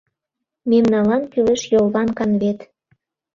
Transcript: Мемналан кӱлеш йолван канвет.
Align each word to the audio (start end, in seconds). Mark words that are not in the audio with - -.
Мемналан 0.69 1.23
кӱлеш 1.31 1.61
йолван 1.73 2.09
канвет. 2.17 2.59